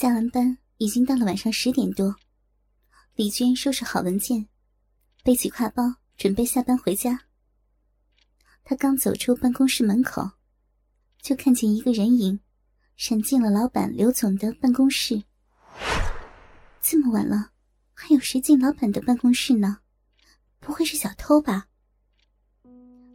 [0.00, 2.16] 加完班已经到了晚上十点多，
[3.16, 4.48] 李娟收拾好文件，
[5.22, 5.82] 背起挎包
[6.16, 7.20] 准备下班回家。
[8.64, 10.26] 她刚走出办公室门口，
[11.20, 12.40] 就看见一个人影
[12.96, 15.22] 闪进了老板刘总的办公室。
[16.80, 17.50] 这么晚了，
[17.92, 19.80] 还有谁进老板的办公室呢？
[20.60, 21.66] 不会是小偷吧？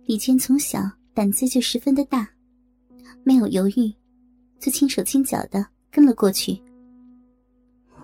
[0.06, 2.32] 李娟从小胆子就十分的大，
[3.24, 3.92] 没有犹豫，
[4.60, 6.61] 就轻手轻脚的跟了过去。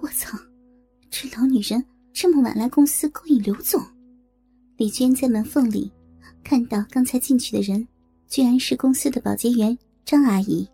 [0.02, 0.36] 我操！
[1.12, 3.80] 这老女人这么晚来公司勾引刘总。
[4.78, 5.92] 李娟在门缝里
[6.44, 7.88] 看到刚才进去的人，
[8.28, 10.68] 居然是公司的保洁员张阿姨，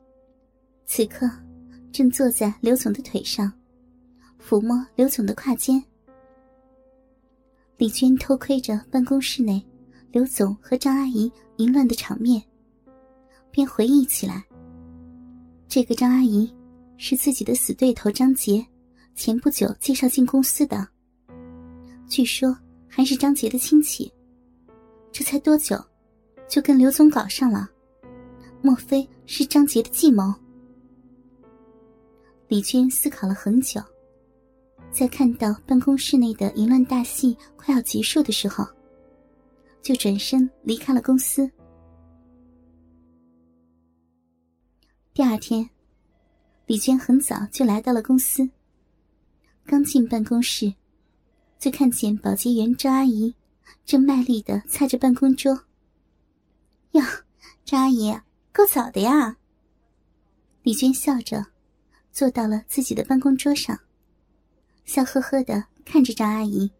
[0.85, 1.29] 此刻
[1.91, 3.51] 正坐在刘总的腿上，
[4.41, 5.83] 抚摸刘总的胯间。
[7.75, 9.61] 李娟偷窥着办公室内
[10.11, 12.41] 刘总和张阿姨淫乱的场面，
[13.51, 14.45] 便回忆起来：
[15.67, 16.49] 这个张阿姨
[16.97, 18.65] 是自己的死对头张杰。
[19.17, 20.87] 前不久介绍进公司的，
[22.07, 22.55] 据说
[22.87, 24.13] 还是张杰的亲戚。
[25.11, 25.75] 这才多久，
[26.47, 27.67] 就跟刘总搞上了？
[28.61, 30.31] 莫非是张杰的计谋？
[32.47, 33.81] 李娟思考了很久，
[34.91, 38.63] 在看到办公室内的淫乱大戏快要结束的时候，
[39.81, 41.49] 就转身离开了公司。
[45.11, 45.67] 第二天，
[46.67, 48.47] 李娟很早就来到了公司。
[49.67, 50.73] 刚进办公室，
[51.59, 53.35] 就看见保洁员张阿姨
[53.85, 55.65] 正卖力的擦着办公桌。
[56.91, 57.03] 哟，
[57.65, 58.17] 张阿姨，
[58.53, 59.35] 够早的呀！
[60.63, 61.47] 李娟笑着
[62.13, 63.77] 坐到了自己的办公桌上，
[64.85, 66.71] 笑呵呵的看着张阿姨。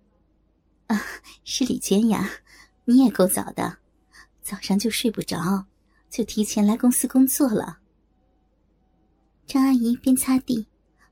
[0.87, 1.03] 啊，
[1.43, 2.29] 是李娟呀，
[2.85, 3.79] 你也够早的，
[4.41, 5.65] 早上就睡不着，
[6.09, 7.79] 就提前来公司工作了。
[9.45, 10.67] 张阿姨边擦地，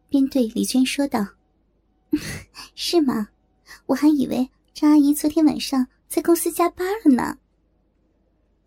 [0.08, 1.35] 边对李娟说道。
[2.88, 3.30] 是吗？
[3.88, 7.40] 我还以为张阿姨昨天晚上在公司加班了呢。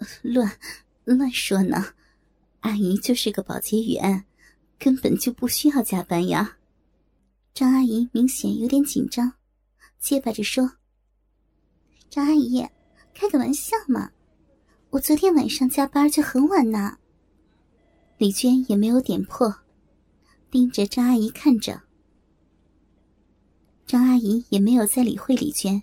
[0.22, 0.58] 乱
[1.04, 1.94] 乱说呢，
[2.62, 4.24] 阿姨就是个保洁员，
[4.76, 6.56] 根本就不需要加班呀。
[7.54, 9.34] 张阿姨明显有点紧张，
[10.00, 10.72] 结巴着说
[12.10, 12.66] ：“张阿姨，
[13.14, 14.10] 开个玩笑嘛，
[14.90, 16.98] 我昨天晚上加班就很晚呢。”
[18.18, 19.54] 李娟也没有点破，
[20.50, 21.82] 盯着张阿姨看着。
[23.88, 25.82] 张阿姨也没有再理会李娟，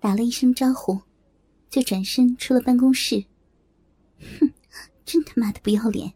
[0.00, 0.98] 打了一声招呼，
[1.68, 3.22] 就转身出了办公室。
[4.40, 4.50] 哼，
[5.04, 6.10] 真他妈的不要脸！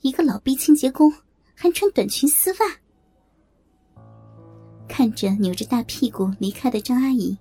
[0.00, 1.14] 一个老逼清洁工
[1.54, 2.58] 还穿短裙丝袜。
[4.88, 7.38] 看着扭着大屁股离开的张阿姨，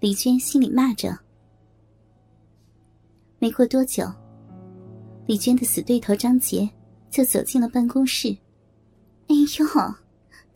[0.00, 1.16] 李娟心里骂着。
[3.38, 4.04] 没过多久，
[5.26, 6.68] 李娟的死对头张杰
[7.08, 8.36] 就走进了办公室。
[9.28, 10.07] 哎呦！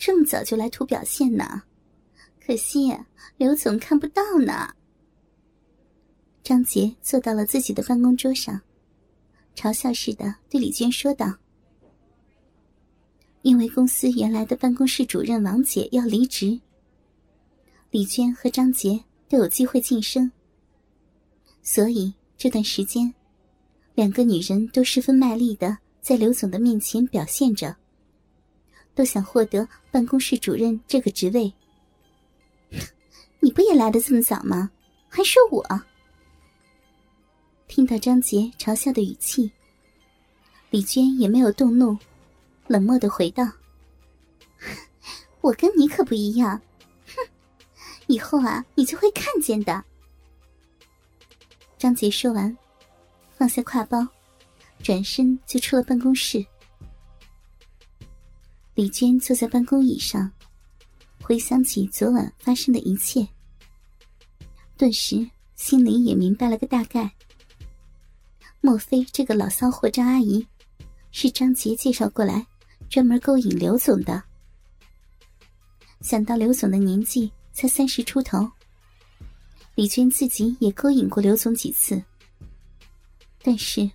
[0.05, 1.63] 这么早就来图表现呢，
[2.45, 2.93] 可惜
[3.37, 4.75] 刘总看不到呢。
[6.43, 8.61] 张杰坐到了自己的办公桌上，
[9.55, 11.33] 嘲笑似的对李娟说道
[13.43, 16.61] ：“因为公司原来的办公室主任王姐要离职，
[17.93, 20.33] 李娟和张杰都有机会晋升，
[21.63, 23.15] 所以这段时间，
[23.95, 27.77] 两个女人都十分卖力的在刘总的面前表现着。”
[28.95, 31.53] 都想获得办公室主任这个职位。
[33.41, 34.71] 你不也来的这么早吗？
[35.09, 35.83] 还说我？
[37.69, 39.51] 听到张杰嘲笑的语气，
[40.71, 41.97] 李娟也没有动怒，
[42.67, 43.47] 冷漠的回道
[45.41, 46.61] ：“我跟你可不一样，
[47.07, 47.15] 哼，
[48.09, 49.83] 以后啊，你就会看见的。”
[51.79, 52.57] 张杰说完，
[53.37, 54.07] 放下挎包，
[54.83, 56.45] 转身就出了办公室。
[58.75, 60.33] 李娟坐在办公椅上，
[61.23, 63.29] 回想起昨晚发生的一切，
[64.79, 67.13] 顿时心里也明白了个大概。
[68.63, 70.47] 莫非这个老骚货张阿姨
[71.11, 72.47] 是张杰介绍过来，
[72.89, 74.23] 专门勾引刘总的？
[76.01, 78.51] 想到刘总的年纪才三十出头，
[79.75, 82.03] 李娟自己也勾引过刘总几次，
[83.43, 83.91] 但是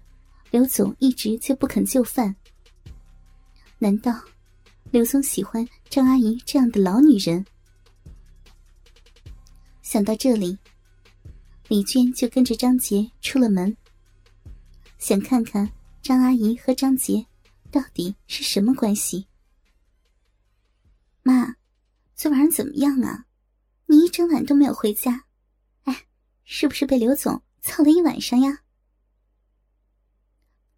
[0.51, 2.35] 刘总一直就不肯就范。
[3.79, 4.21] 难道？
[4.97, 7.45] 刘总喜欢张阿姨这样的老女人。
[9.83, 10.57] 想到这里，
[11.67, 13.77] 李娟就跟着张杰出了门，
[14.97, 15.71] 想看看
[16.01, 17.23] 张阿姨和张杰
[17.69, 19.27] 到底是什么关系。
[21.21, 21.57] 妈，
[22.15, 23.27] 昨晚上怎么样啊？
[23.85, 25.25] 你一整晚都没有回家，
[25.83, 26.07] 哎，
[26.43, 28.63] 是不是被刘总操了一晚上呀？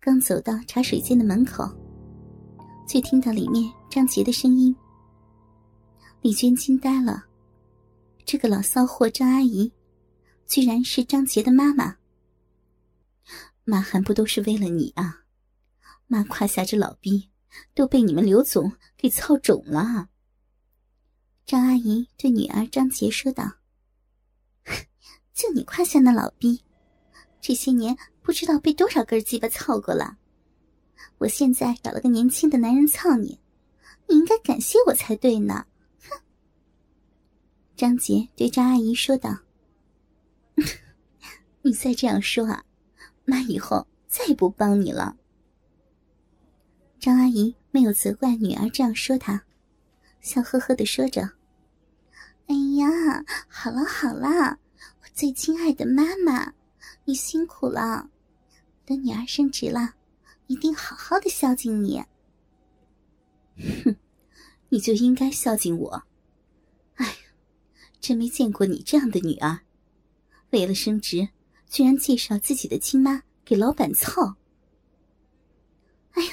[0.01, 1.73] 刚走到茶水间的门口，
[2.89, 3.71] 却听到里面。
[3.87, 4.75] 张杰的声音，
[6.21, 7.25] 李娟惊呆了。
[8.25, 9.71] 这个老骚货张阿姨，
[10.47, 11.97] 居然是张杰的妈妈。
[13.63, 15.23] 妈还不都是为了你啊？
[16.07, 17.29] 妈胯下这老逼
[17.75, 20.09] 都被你们刘总给操肿了。
[21.47, 23.57] 张阿姨对女儿张杰说道
[25.33, 26.63] ：“就你胯下那老逼，
[27.41, 30.18] 这些年不知道被多少根鸡巴操过了。
[31.17, 33.39] 我现在找了个年轻的男人操你，
[34.07, 35.65] 你应该感谢我才对呢。”
[36.09, 36.21] 哼。
[37.75, 39.39] 张杰对张阿姨说道
[41.61, 42.63] ：“你再这样说啊，
[43.25, 45.15] 妈以后再也不帮你了。”
[46.99, 49.43] 张阿姨没有责怪女儿这样说她，
[50.19, 51.21] 笑呵呵的说着
[52.47, 54.59] ：“哎呀，好了好了，
[55.01, 56.53] 我最亲爱的妈妈，
[57.05, 58.09] 你辛苦了。
[58.85, 59.93] 等女儿升职了，
[60.49, 62.03] 一定好好的孝敬你。”
[63.85, 63.95] 哼，
[64.69, 66.03] 你就应该孝敬我。
[66.95, 67.13] 哎呀，
[68.01, 69.59] 真没见过你这样的女儿，
[70.49, 71.29] 为了升职，
[71.67, 74.35] 居然介绍自己的亲妈给老板操。
[76.11, 76.31] 哎呀！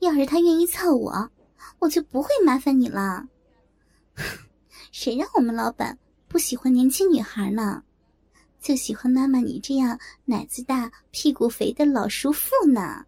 [0.00, 1.30] 要是他愿意操我，
[1.78, 3.26] 我就不会麻烦你了。
[4.92, 5.98] 谁让我们老板
[6.28, 7.82] 不喜欢年轻女孩呢？
[8.60, 13.06] 就喜欢妈妈你这样奶子大、屁股肥的老叔父呢。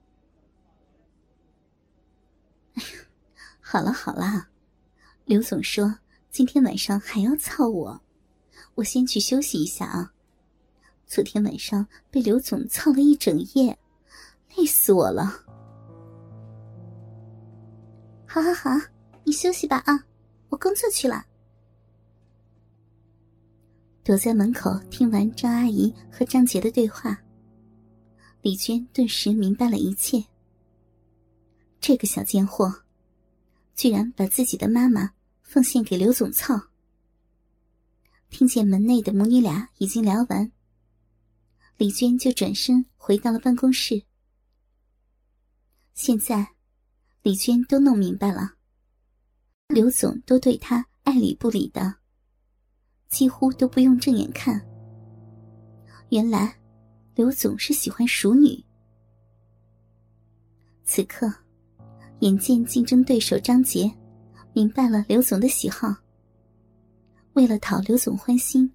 [2.75, 2.89] 哎呀，
[3.77, 4.49] 好了好了，
[5.27, 5.99] 刘总说
[6.31, 8.01] 今天晚上还要操我，
[8.75, 10.11] 我先去休息一下啊。
[11.07, 13.79] 昨天晚上被刘总操了一整夜，
[14.57, 15.25] 累死我了。
[18.27, 18.71] 好好好，
[19.25, 20.07] 你休息吧啊，
[20.49, 21.27] 我工作去了。
[24.03, 27.15] 躲在门口听完张阿姨和张杰的对话，
[28.41, 30.25] 李娟顿时明白了一切。
[31.79, 32.75] 这个小贱货，
[33.77, 35.13] 居然把自己的妈妈
[35.43, 36.61] 奉献给刘总操。
[38.31, 40.51] 听见门内的母女俩已经聊完，
[41.77, 44.03] 李娟就转身回到了办公室。
[45.95, 46.49] 现在。
[47.23, 48.55] 李娟都弄明白了，
[49.67, 51.97] 刘总都对她爱理不理的，
[53.09, 54.65] 几乎都不用正眼看。
[56.11, 56.57] 原来，
[57.17, 58.65] 刘总是喜欢熟女。
[60.85, 61.35] 此刻，
[62.21, 63.93] 眼见竞争对手张杰
[64.53, 65.95] 明白了刘总的喜好，
[67.35, 68.73] 为了讨刘总欢心，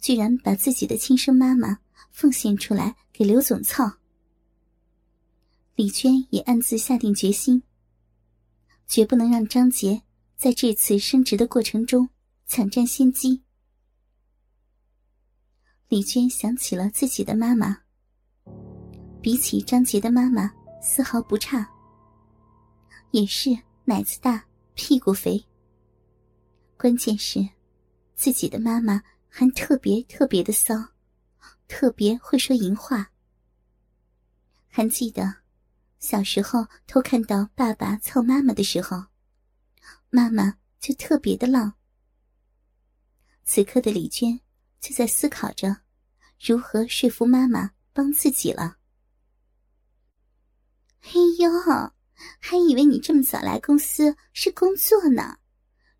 [0.00, 1.78] 居然把自己的亲生妈妈
[2.12, 3.92] 奉献出来给刘总操。
[5.74, 7.64] 李娟也暗自下定决心，
[8.86, 10.02] 绝不能让张杰
[10.36, 12.08] 在这次升职的过程中
[12.46, 13.42] 抢占先机。
[15.88, 17.76] 李娟想起了自己的妈妈，
[19.20, 21.68] 比起张杰的妈妈丝毫不差，
[23.14, 24.44] 也是奶子大、
[24.74, 25.40] 屁股肥。
[26.76, 27.48] 关键是，
[28.16, 30.74] 自己的妈妈还特别特别的骚，
[31.68, 33.12] 特别会说淫话。
[34.66, 35.32] 还记得。
[36.00, 39.04] 小时候偷看到爸爸操妈妈的时候，
[40.10, 41.72] 妈妈就特别的浪。
[43.44, 44.40] 此刻的李娟
[44.80, 45.82] 就在思考着
[46.40, 48.76] 如何说服妈妈帮自己了。
[51.02, 51.50] 哎呦，
[52.38, 55.36] 还以为你这么早来公司是工作呢，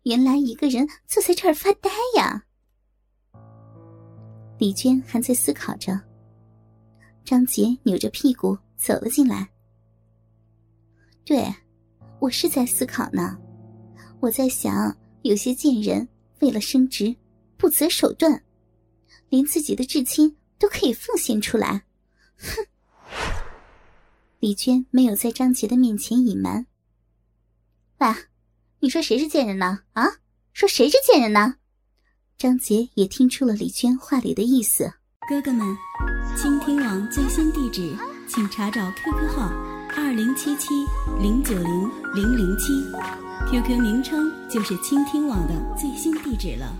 [0.03, 2.45] 原来一个人坐在这儿发呆呀。
[4.57, 5.99] 李娟还在思考着，
[7.23, 9.49] 张杰扭着屁股走了进来。
[11.25, 11.53] 对，
[12.19, 13.37] 我是在思考呢。
[14.21, 16.07] 我在想，有些贱人
[16.39, 17.15] 为了升职，
[17.57, 18.41] 不择手段，
[19.29, 21.83] 连自己的至亲都可以奉献出来。
[22.37, 22.65] 哼！
[24.39, 26.65] 李娟没有在张杰的面前隐瞒。
[27.99, 28.07] 喂，
[28.79, 29.79] 你说谁是贱人呢？
[29.93, 30.05] 啊，
[30.53, 31.55] 说谁是贱人呢？
[32.37, 34.93] 张杰也听出了李娟话里的意思。
[35.27, 35.65] 哥哥们，
[36.37, 37.95] 倾听网最新地址，
[38.27, 39.49] 请查找 QQ 号。
[39.97, 40.73] 二零七七
[41.21, 42.73] 零九零零零七
[43.49, 46.75] ，QQ 名称就是倾听网的最新地址了。